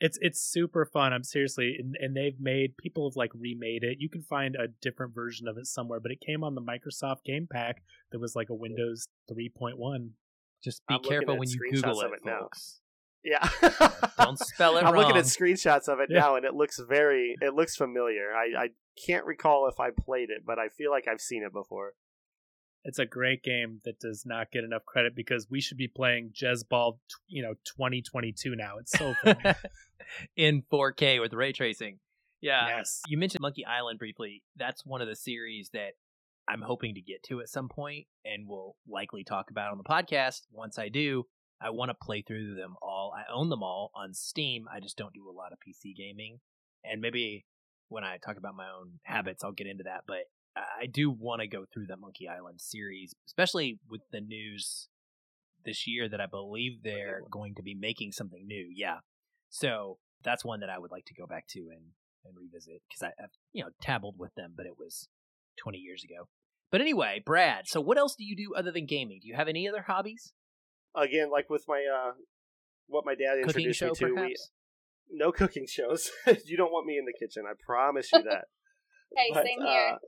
[0.00, 3.98] it's it's super fun i'm seriously and, and they've made people have like remade it
[4.00, 7.22] you can find a different version of it somewhere but it came on the microsoft
[7.24, 10.10] game pack that was like a windows 3.1
[10.62, 12.40] Just be I'm careful when you Google it, it now.
[12.40, 12.80] folks.
[13.24, 13.48] Yeah.
[14.18, 15.02] Don't spell it I'm wrong.
[15.04, 16.20] looking at screenshots of it Yeah.
[16.20, 17.36] now, and it looks very.
[17.40, 18.32] It looks familiar.
[18.34, 18.68] I I
[19.06, 21.94] can't recall if I played it, but I feel like I've seen it before.
[22.86, 26.32] It's a great game that does not get enough credit because we should be playing
[26.34, 28.76] JezzBall, t- you know, 2022 now.
[28.78, 29.36] It's so fun.
[30.36, 31.98] in 4K with ray tracing.
[32.42, 32.68] Yeah.
[32.68, 33.00] yes.
[33.08, 34.42] You mentioned Monkey Island briefly.
[34.56, 35.92] That's one of the series that
[36.46, 39.84] I'm hoping to get to at some point and we'll likely talk about on the
[39.84, 40.42] podcast.
[40.52, 41.24] Once I do,
[41.60, 43.14] I want to play through them all.
[43.16, 44.66] I own them all on Steam.
[44.72, 46.40] I just don't do a lot of PC gaming.
[46.84, 47.46] And maybe
[47.88, 50.02] when I talk about my own habits, I'll get into that.
[50.06, 50.24] But
[50.56, 54.88] I do want to go through the Monkey Island series, especially with the news
[55.64, 58.68] this year that I believe they're going to be making something new.
[58.74, 58.98] Yeah.
[59.50, 61.84] So that's one that I would like to go back to and,
[62.24, 65.08] and revisit because I've you know tabbled with them, but it was
[65.58, 66.28] 20 years ago.
[66.70, 67.66] But anyway, Brad.
[67.66, 69.20] So what else do you do other than gaming?
[69.22, 70.32] Do you have any other hobbies?
[70.96, 72.12] Again, like with my uh,
[72.86, 74.22] what my dad Cooking introduced show, me to.
[74.22, 74.36] We,
[75.10, 76.10] no cooking shows.
[76.46, 77.44] you don't want me in the kitchen.
[77.48, 78.46] I promise you that.
[79.16, 79.98] Hey, But, same here.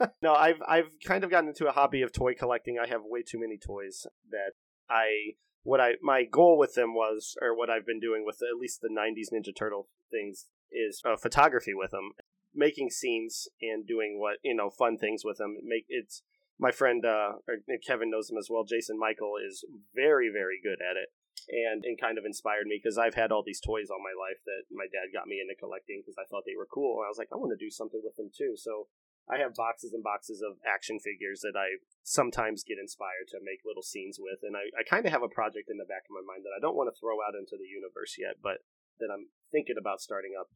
[0.00, 2.78] uh, no, I've I've kind of gotten into a hobby of toy collecting.
[2.82, 4.52] I have way too many toys that
[4.88, 5.34] I
[5.64, 8.80] what I my goal with them was, or what I've been doing with at least
[8.80, 12.12] the '90s Ninja Turtle things is uh, photography with them,
[12.54, 15.56] making scenes and doing what you know fun things with them.
[15.62, 16.22] Make it's
[16.58, 17.38] my friend uh,
[17.86, 18.64] Kevin knows him as well.
[18.64, 21.10] Jason Michael is very very good at it.
[21.48, 24.42] And, and kind of inspired me because I've had all these toys all my life
[24.44, 27.00] that my dad got me into collecting because I thought they were cool.
[27.00, 28.52] And I was like, I want to do something with them too.
[28.52, 28.90] So
[29.28, 33.60] I have boxes and boxes of action figures that I sometimes get inspired to make
[33.60, 34.40] little scenes with.
[34.40, 36.56] And I, I kind of have a project in the back of my mind that
[36.56, 38.64] I don't want to throw out into the universe yet, but
[39.00, 40.48] that I'm thinking about starting up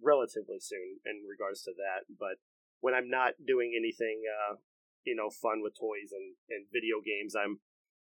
[0.00, 2.08] relatively soon in regards to that.
[2.08, 2.40] But
[2.80, 4.56] when I'm not doing anything, uh,
[5.04, 7.60] you know, fun with toys and, and video games, I'm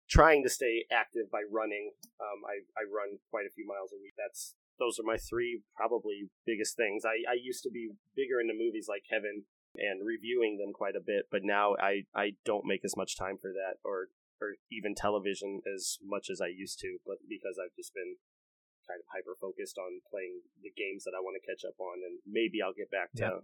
[0.09, 1.93] trying to stay active by running.
[2.21, 4.15] Um, I, I run quite a few miles a week.
[4.17, 7.05] That's those are my three probably biggest things.
[7.05, 11.05] I, I used to be bigger into movies like Kevin and reviewing them quite a
[11.05, 14.95] bit, but now I, I don't make as much time for that or or even
[14.95, 18.21] television as much as I used to, but because I've just been
[18.85, 22.05] kind of hyper focused on playing the games that I want to catch up on
[22.05, 23.41] and maybe I'll get back to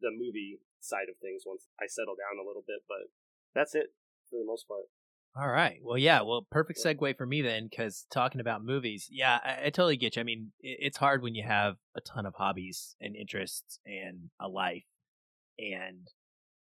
[0.00, 3.10] the movie side of things once I settle down a little bit, but
[3.54, 3.94] that's it
[4.28, 4.86] for the most part.
[5.34, 5.78] All right.
[5.82, 6.20] Well, yeah.
[6.20, 10.16] Well, perfect segue for me then, because talking about movies, yeah, I, I totally get
[10.16, 10.20] you.
[10.20, 14.30] I mean, it, it's hard when you have a ton of hobbies and interests and
[14.38, 14.84] a life,
[15.58, 16.06] and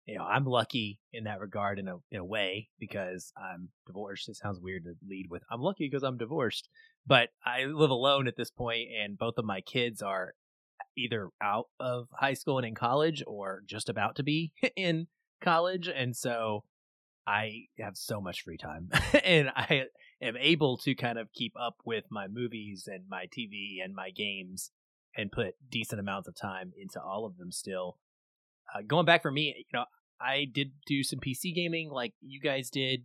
[0.05, 4.29] you know, I'm lucky in that regard in a in a way because I'm divorced.
[4.29, 6.69] It sounds weird to lead with I'm lucky because I'm divorced,
[7.07, 10.35] but I live alone at this point, and both of my kids are
[10.97, 15.07] either out of high school and in college, or just about to be in
[15.41, 16.63] college, and so
[17.25, 18.89] I have so much free time
[19.23, 19.85] and I
[20.21, 24.09] am able to kind of keep up with my movies and my TV and my
[24.09, 24.71] games
[25.15, 27.97] and put decent amounts of time into all of them still.
[28.73, 29.85] Uh, going back for me, you know,
[30.19, 33.03] I did do some PC gaming like you guys did.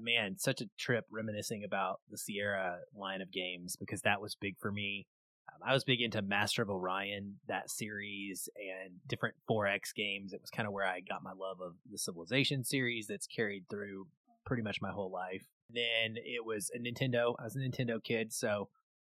[0.00, 4.56] Man, such a trip reminiscing about the Sierra line of games because that was big
[4.58, 5.06] for me.
[5.48, 10.32] Um, I was big into Master of Orion, that series, and different 4X games.
[10.32, 13.64] It was kind of where I got my love of the Civilization series that's carried
[13.70, 14.06] through
[14.46, 15.46] pretty much my whole life.
[15.70, 17.34] Then it was a Nintendo.
[17.38, 18.68] I was a Nintendo kid, so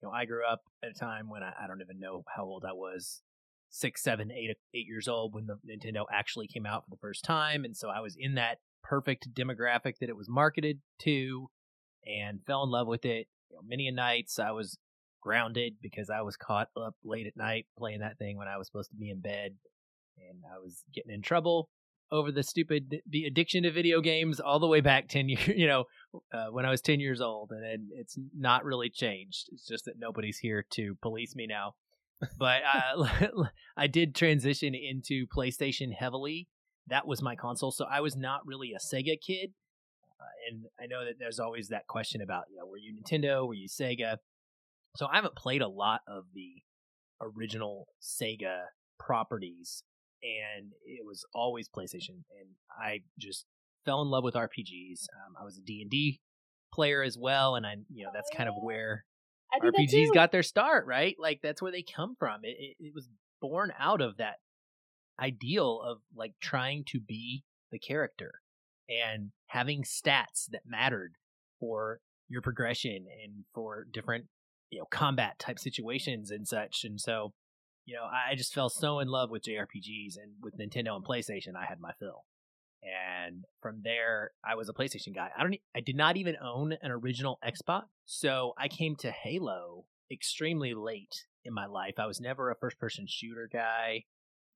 [0.01, 2.43] you know I grew up at a time when I, I don't even know how
[2.43, 3.21] old I was
[3.69, 7.23] six, seven, eight, eight years old when the Nintendo actually came out for the first
[7.23, 11.49] time, and so I was in that perfect demographic that it was marketed to,
[12.05, 13.27] and fell in love with it.
[13.49, 14.77] You know, many a nights I was
[15.21, 18.67] grounded because I was caught up late at night playing that thing when I was
[18.67, 19.55] supposed to be in bed,
[20.17, 21.69] and I was getting in trouble
[22.12, 25.67] over the stupid the addiction to video games all the way back 10 years you
[25.67, 25.86] know
[26.34, 29.49] uh, when i was 10 years old and, and it's not really changed.
[29.51, 31.75] It's just that nobody's here to police me now.
[32.38, 33.05] But uh,
[33.77, 36.47] i did transition into playstation heavily.
[36.88, 39.51] That was my console so i was not really a sega kid.
[40.19, 43.47] Uh, and i know that there's always that question about you know were you nintendo?
[43.47, 44.17] Were you sega
[44.99, 46.51] so i haven't played a lot of the
[47.21, 48.63] original sega
[48.99, 49.83] properties
[50.21, 53.45] and it was always PlayStation, and I just
[53.85, 55.03] fell in love with RPGs.
[55.15, 56.19] Um, I was a D and D
[56.73, 59.05] player as well, and I, you know, that's kind of where
[59.53, 61.15] I did that RPGs got their start, right?
[61.19, 62.41] Like that's where they come from.
[62.43, 63.09] It, it, it was
[63.41, 64.35] born out of that
[65.19, 68.31] ideal of like trying to be the character
[68.89, 71.13] and having stats that mattered
[71.59, 74.25] for your progression and for different,
[74.69, 76.84] you know, combat type situations and such.
[76.84, 77.34] And so
[77.89, 81.55] you know, I just fell so in love with JRPGs and with Nintendo and PlayStation,
[81.60, 82.23] I had my fill.
[82.84, 85.29] And from there, I was a PlayStation guy.
[85.36, 85.55] I don't.
[85.75, 91.25] I did not even own an original Xbox, so I came to Halo extremely late
[91.43, 91.95] in my life.
[91.97, 94.03] I was never a first-person shooter guy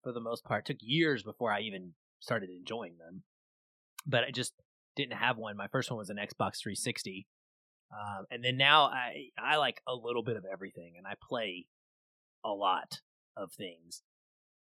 [0.04, 0.70] for the most part.
[0.70, 3.24] It took years before I even started enjoying them.
[4.06, 4.54] But I just
[4.96, 5.58] didn't have one.
[5.58, 7.28] My first one was an Xbox 360.
[7.94, 11.68] Um, and then now I I like a little bit of everything, and I play
[12.44, 13.02] a lot
[13.38, 14.02] of things.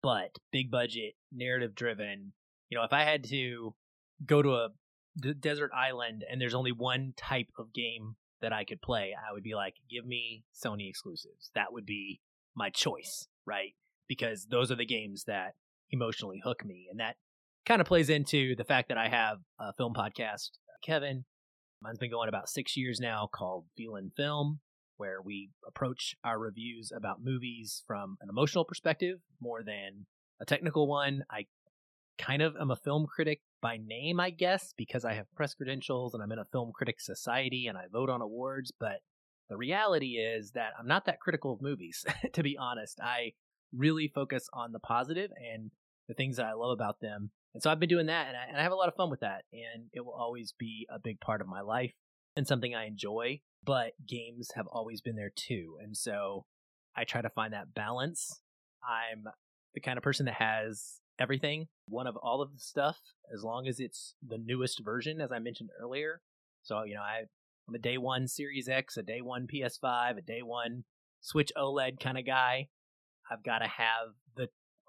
[0.01, 2.33] But big budget, narrative driven.
[2.69, 3.73] You know, if I had to
[4.25, 4.69] go to a
[5.19, 9.31] d- desert island and there's only one type of game that I could play, I
[9.31, 11.51] would be like, give me Sony exclusives.
[11.55, 12.19] That would be
[12.55, 13.73] my choice, right?
[14.07, 15.53] Because those are the games that
[15.91, 17.15] emotionally hook me, and that
[17.65, 20.49] kind of plays into the fact that I have a film podcast.
[20.83, 21.23] Kevin,
[21.83, 24.61] mine's been going about six years now, called Feelin' Film,
[24.97, 30.05] where we approach our reviews about movies from an emotional perspective more than
[30.39, 31.23] a technical one.
[31.29, 31.45] I
[32.17, 36.13] kind of am a film critic by name, I guess, because I have press credentials
[36.13, 38.99] and I'm in a film critic society and I vote on awards, but
[39.49, 42.99] the reality is that I'm not that critical of movies, to be honest.
[43.01, 43.33] I
[43.75, 45.71] really focus on the positive and
[46.07, 47.31] the things that I love about them.
[47.53, 49.09] And so I've been doing that and I, and I have a lot of fun
[49.09, 49.43] with that.
[49.51, 51.93] And it will always be a big part of my life
[52.35, 53.41] and something I enjoy.
[53.63, 55.77] But games have always been there too.
[55.81, 56.45] And so
[56.95, 58.41] I try to find that balance.
[58.83, 59.23] I'm
[59.73, 62.97] the kind of person that has everything, one of all of the stuff,
[63.33, 66.21] as long as it's the newest version, as I mentioned earlier.
[66.63, 67.23] So, you know, I,
[67.67, 70.83] I'm a day one Series X, a day one PS5, a day one
[71.21, 72.67] Switch OLED kind of guy.
[73.31, 74.09] I've got to have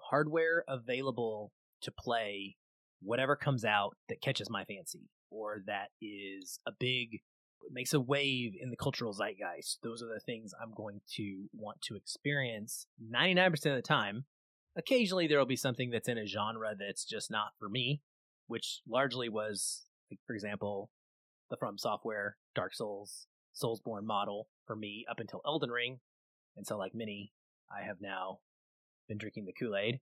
[0.09, 2.55] hardware available to play
[3.01, 7.19] whatever comes out that catches my fancy or that is a big
[7.71, 9.79] makes a wave in the cultural zeitgeist.
[9.83, 14.25] Those are the things i'm going to want to experience 99% of the time.
[14.77, 18.01] Occasionally there will be something that's in a genre that's just not for me
[18.47, 20.91] which largely was like, for example
[21.49, 23.27] the from software dark souls
[23.61, 25.99] soulsborne model for me up until elden ring.
[26.57, 27.31] And so like many
[27.71, 28.39] i have now
[29.07, 29.99] been drinking the kool-aid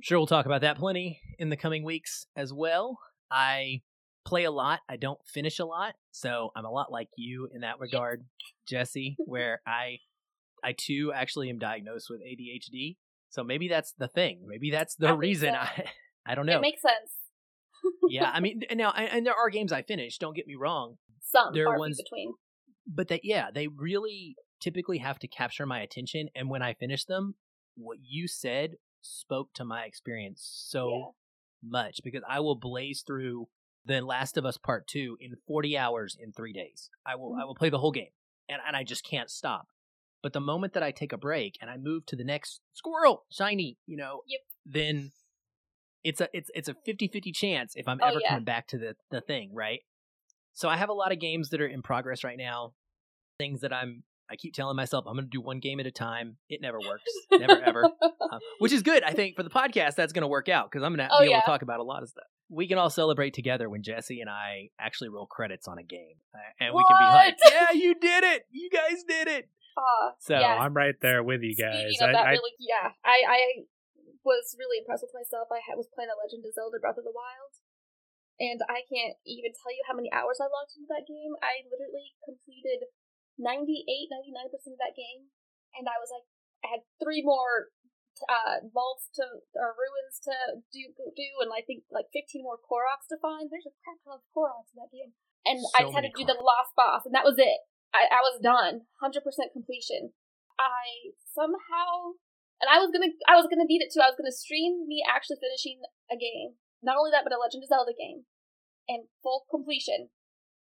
[0.00, 2.98] sure we'll talk about that plenty in the coming weeks as well.
[3.30, 3.82] I
[4.24, 4.80] play a lot.
[4.88, 8.24] I don't finish a lot, so I'm a lot like you in that regard,
[8.66, 9.98] Jessie, where I
[10.64, 12.96] I too actually am diagnosed with ADHD.
[13.30, 14.44] So maybe that's the thing.
[14.46, 15.58] Maybe that's the think reason so.
[15.60, 15.84] I
[16.24, 16.58] I don't know.
[16.58, 17.12] It makes sense.
[18.08, 20.54] yeah, I mean and now and and there are games I finish, don't get me
[20.54, 22.34] wrong, Some There are ones- between.
[22.86, 27.04] but that yeah, they really typically have to capture my attention and when I finish
[27.04, 27.34] them,
[27.76, 31.12] what you said spoke to my experience so Yeah.
[31.62, 33.48] much because I will blaze through
[33.84, 36.90] the Last of Us Part 2 in 40 hours in 3 days.
[37.06, 37.46] I will I Mhm.
[37.46, 38.12] will play the whole game
[38.48, 39.68] and and I just can't stop.
[40.22, 43.26] But the moment that I take a break and I move to the next squirrel,
[43.30, 44.40] shiny, you know, Yep.
[44.66, 45.12] then
[46.04, 48.28] it's a it's it's a 50-50 chance if I'm Oh, ever yeah.
[48.28, 49.80] coming back to the the thing, right?
[50.54, 52.74] So I have a lot of games that are in progress right now.
[53.38, 55.90] Things that I'm I keep telling myself I'm going to do one game at a
[55.90, 56.36] time.
[56.48, 57.12] It never works.
[57.30, 57.84] Never ever.
[57.84, 59.02] Uh, which is good.
[59.04, 61.20] I think for the podcast, that's going to work out because I'm going to Oh,
[61.20, 61.40] be able yeah.
[61.40, 62.24] to talk about a lot of stuff.
[62.48, 66.16] We can all celebrate together when Jessie and I actually roll credits on a game,
[66.34, 68.44] uh, and we can be like, "Yeah, you did it!
[68.50, 70.60] You guys did it!" Uh, So Yeah.
[70.60, 71.96] I'm right there with you guys.
[71.96, 73.40] Of that, I, I, really, yeah, I, I
[74.20, 75.48] was really impressed with myself.
[75.48, 77.56] I was playing The Legend of Zelda: Breath of the Wild,
[78.36, 81.32] and I can't even tell you how many hours I logged into that game.
[81.40, 82.84] I literally completed
[83.38, 85.32] 98, 99 percent of that game,
[85.76, 86.26] and I was like,
[86.62, 87.72] I had three more
[88.28, 89.24] uh, vaults to
[89.56, 90.34] or ruins to
[90.70, 93.48] do do, and I think like 15 more Koroks to find.
[93.48, 95.16] There's a crap ton of Koroks in that game,
[95.48, 97.64] and I just had to do the last boss, and that was it.
[97.92, 100.16] I, I was done, hundred percent completion.
[100.56, 102.16] I somehow,
[102.60, 104.04] and I was gonna, I was gonna beat it too.
[104.04, 106.60] I was gonna stream me actually finishing a game.
[106.82, 108.28] Not only that, but a Legend of Zelda game,
[108.88, 110.12] and full completion.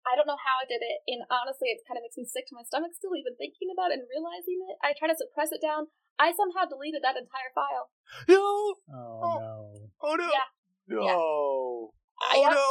[0.02, 2.46] I don't know how I did it, and honestly, it kind of makes me sick
[2.50, 4.76] to my stomach still, even thinking about it and realizing it.
[4.82, 5.88] I try to suppress it down.
[6.18, 7.90] I somehow deleted that entire file.
[8.28, 8.42] No!
[8.92, 9.90] oh no.
[10.02, 10.28] Oh no!
[10.28, 10.48] Yeah.
[10.88, 11.06] No.
[11.14, 12.70] Oh I, no!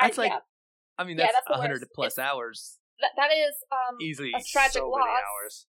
[0.00, 0.44] That's I, like, yeah,
[0.98, 4.30] I mean, that's, that's the 100 plus It's- hours that, that is um easily.
[4.30, 5.02] a tragic so loss.
[5.02, 5.66] many hours.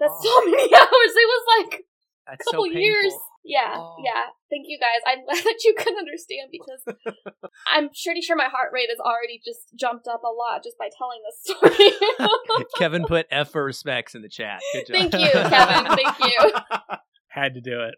[0.00, 1.12] That's so many hours.
[1.16, 1.72] It was like
[2.26, 3.12] That's couple so years.
[3.44, 3.50] Painful.
[3.50, 3.96] Yeah, Oh.
[4.04, 4.26] yeah.
[4.50, 5.00] Thank you guys.
[5.06, 6.82] I'm glad that you can understand because
[7.66, 10.88] I'm pretty sure my heart rate has already just jumped up a lot just by
[10.96, 12.64] telling this story.
[12.78, 14.60] Kevin put F for respects in the chat.
[14.72, 15.10] Good job.
[15.10, 15.96] Thank you, Kevin.
[15.96, 16.50] Thank you.
[17.28, 17.94] Had to do it.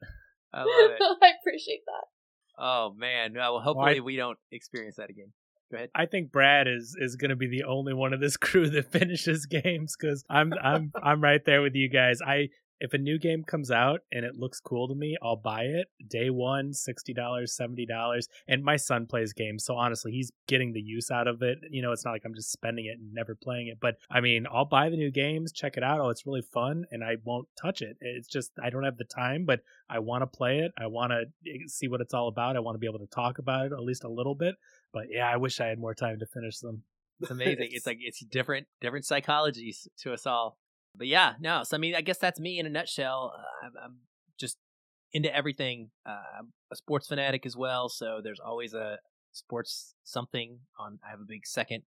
[0.52, 0.98] I love it.
[1.22, 2.06] I appreciate that.
[2.62, 3.32] Oh man!
[3.34, 5.32] Well, hopefully we don't experience that again.
[5.70, 5.90] Go ahead.
[5.94, 8.90] I think Brad is is going to be the only one of this crew that
[8.92, 12.18] finishes games because I'm I'm I'm right there with you guys.
[12.20, 12.48] I
[12.80, 15.88] if a new game comes out and it looks cool to me, I'll buy it
[16.08, 18.22] day one, $60, $70.
[18.48, 19.64] And my son plays games.
[19.64, 21.58] So honestly, he's getting the use out of it.
[21.70, 23.78] You know, it's not like I'm just spending it and never playing it.
[23.80, 26.00] But I mean, I'll buy the new games, check it out.
[26.00, 26.84] Oh, it's really fun.
[26.90, 27.96] And I won't touch it.
[28.00, 30.72] It's just, I don't have the time, but I want to play it.
[30.78, 32.56] I want to eh, see what it's all about.
[32.56, 34.54] I want to be able to talk about it at least a little bit.
[34.92, 36.82] But yeah, I wish I had more time to finish them.
[37.20, 37.68] It's amazing.
[37.72, 40.56] it's like it's different different psychologies to us all.
[40.94, 41.62] But yeah, no.
[41.64, 43.32] So I mean, I guess that's me in a nutshell.
[43.36, 43.96] Uh, I'm, I'm,
[44.38, 44.56] just
[45.12, 45.90] into everything.
[46.06, 48.98] Uh, I'm a sports fanatic as well, so there's always a
[49.32, 50.98] sports something on.
[51.06, 51.82] I have a big second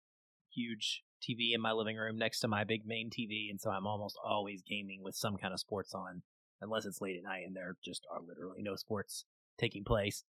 [0.54, 3.88] huge TV in my living room next to my big main TV, and so I'm
[3.88, 6.22] almost always gaming with some kind of sports on,
[6.62, 9.26] unless it's late at night and there just are literally no sports
[9.58, 10.24] taking place.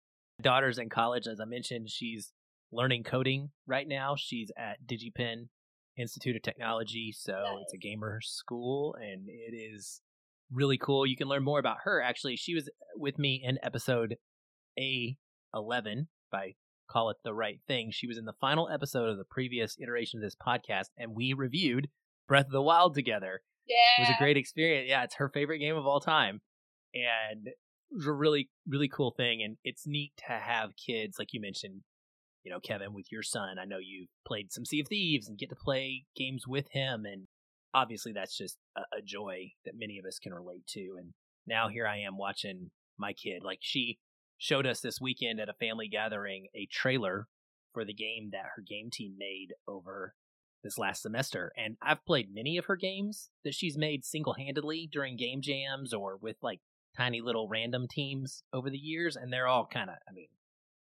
[0.42, 1.90] daughter's in college, as I mentioned.
[1.90, 2.34] She's
[2.72, 4.16] learning coding right now.
[4.18, 5.48] She's at DigiPen
[6.02, 7.58] Institute of Technology, so nice.
[7.64, 10.02] it's a gamer school, and it is
[10.52, 11.06] really cool.
[11.06, 12.02] You can learn more about her.
[12.02, 14.18] Actually, she was with me in episode
[14.78, 15.18] A
[15.54, 16.56] eleven, if I
[16.90, 17.92] call it the right thing.
[17.92, 21.34] She was in the final episode of the previous iteration of this podcast, and we
[21.34, 21.90] reviewed
[22.28, 23.42] Breath of the Wild together.
[23.68, 24.90] Yeah, it was a great experience.
[24.90, 26.42] Yeah, it's her favorite game of all time,
[26.94, 27.56] and it
[27.96, 29.42] was a really really cool thing.
[29.44, 31.82] And it's neat to have kids, like you mentioned,
[32.44, 35.38] you know, Kevin, with your son, I know you've played some Sea of Thieves and
[35.38, 37.06] get to play games with him.
[37.06, 37.28] And
[37.74, 40.96] obviously, that's just a, a, joy that many of us can relate to.
[40.98, 41.14] And
[41.46, 43.44] now here I am watching my kid.
[43.44, 44.00] Like, she
[44.38, 47.28] showed us this weekend at a family gathering a trailer
[47.74, 50.16] for the game that her game team made over
[50.64, 51.52] this last semester.
[51.56, 55.94] And I've played many of her games that she's made single handedly during game jams
[55.94, 56.60] or with like
[56.98, 59.16] tiny little random teams over the years.
[59.16, 60.28] And they're all kind of, I mean,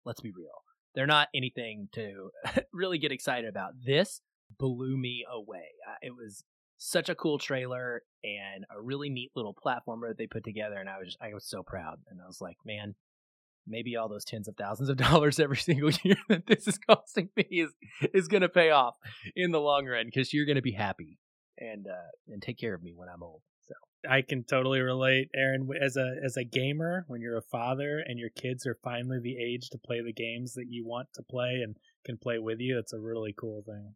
[0.06, 0.65] let's be real
[0.96, 2.32] they're not anything to
[2.74, 3.74] really get excited about.
[3.86, 4.22] This
[4.58, 5.74] blew me away.
[6.02, 6.44] It was
[6.78, 10.90] such a cool trailer and a really neat little platformer that they put together, and
[10.90, 12.00] I was just, I was so proud.
[12.10, 12.96] And I was like, man,
[13.68, 17.30] maybe all those tens of thousands of dollars every single year that this is costing
[17.36, 17.72] me is
[18.14, 18.96] is going to pay off
[19.36, 21.18] in the long run because you're going to be happy
[21.58, 23.42] and uh, and take care of me when I'm old.
[24.10, 25.70] I can totally relate, Aaron.
[25.82, 29.38] As a as a gamer, when you're a father and your kids are finally the
[29.38, 32.78] age to play the games that you want to play and can play with you,
[32.78, 33.94] it's a really cool thing.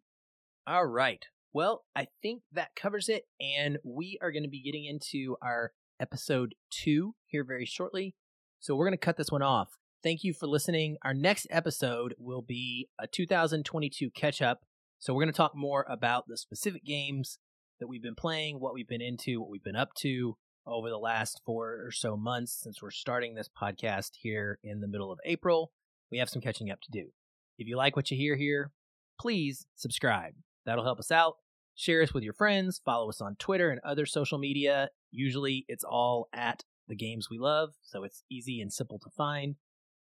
[0.68, 1.26] All right.
[1.52, 5.72] Well, I think that covers it, and we are going to be getting into our
[6.00, 8.16] episode two here very shortly.
[8.60, 9.70] So we're going to cut this one off.
[10.04, 10.98] Thank you for listening.
[11.04, 14.62] Our next episode will be a 2022 catch up.
[15.00, 17.40] So we're going to talk more about the specific games
[17.80, 20.98] that we've been playing, what we've been into, what we've been up to over the
[20.98, 25.20] last four or so months since we're starting this podcast here in the middle of
[25.26, 25.72] April.
[26.12, 27.10] We have some catching up to do.
[27.58, 28.72] If you like what you hear here,
[29.20, 30.34] please subscribe.
[30.66, 31.36] That'll help us out.
[31.76, 32.82] Share us with your friends.
[32.84, 34.90] Follow us on Twitter and other social media.
[35.12, 39.56] Usually it's all at the games we love, so it's easy and simple to find.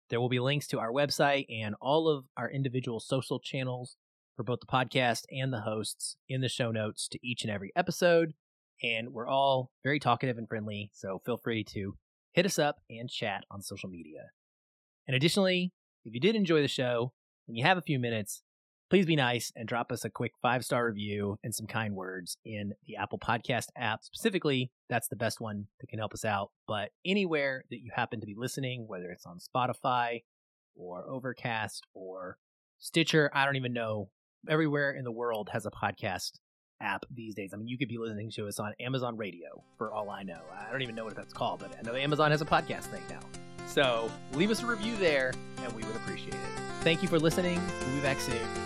[0.09, 3.97] There will be links to our website and all of our individual social channels
[4.37, 7.73] for both the podcast and the hosts in the show notes to each and every
[7.75, 8.35] episode.
[8.83, 11.97] And we're all very talkative and friendly, so feel free to
[12.33, 14.31] hit us up and chat on social media.
[15.07, 15.73] And additionally,
[16.05, 17.13] if you did enjoy the show
[17.49, 18.43] and you have a few minutes,
[18.91, 22.37] please be nice and drop us a quick five star review and some kind words
[22.45, 24.05] in the Apple Podcast app.
[24.05, 26.51] Specifically, that's the best one that can help us out.
[26.69, 30.23] But anywhere that you happen to be listening, whether it's on Spotify
[30.77, 32.39] or Overcast or
[32.79, 34.11] Stitcher, I don't even know
[34.49, 36.33] everywhere in the world has a podcast
[36.81, 37.53] app these days.
[37.53, 40.41] I mean, you could be listening to us on Amazon Radio for all I know.
[40.53, 43.03] I don't even know what that's called, but I know Amazon has a podcast thing
[43.09, 43.21] now.
[43.67, 45.33] So leave us a review there,
[45.63, 46.41] and we would appreciate it.
[46.83, 47.61] Thank you for listening.
[47.81, 48.66] We'll be back soon.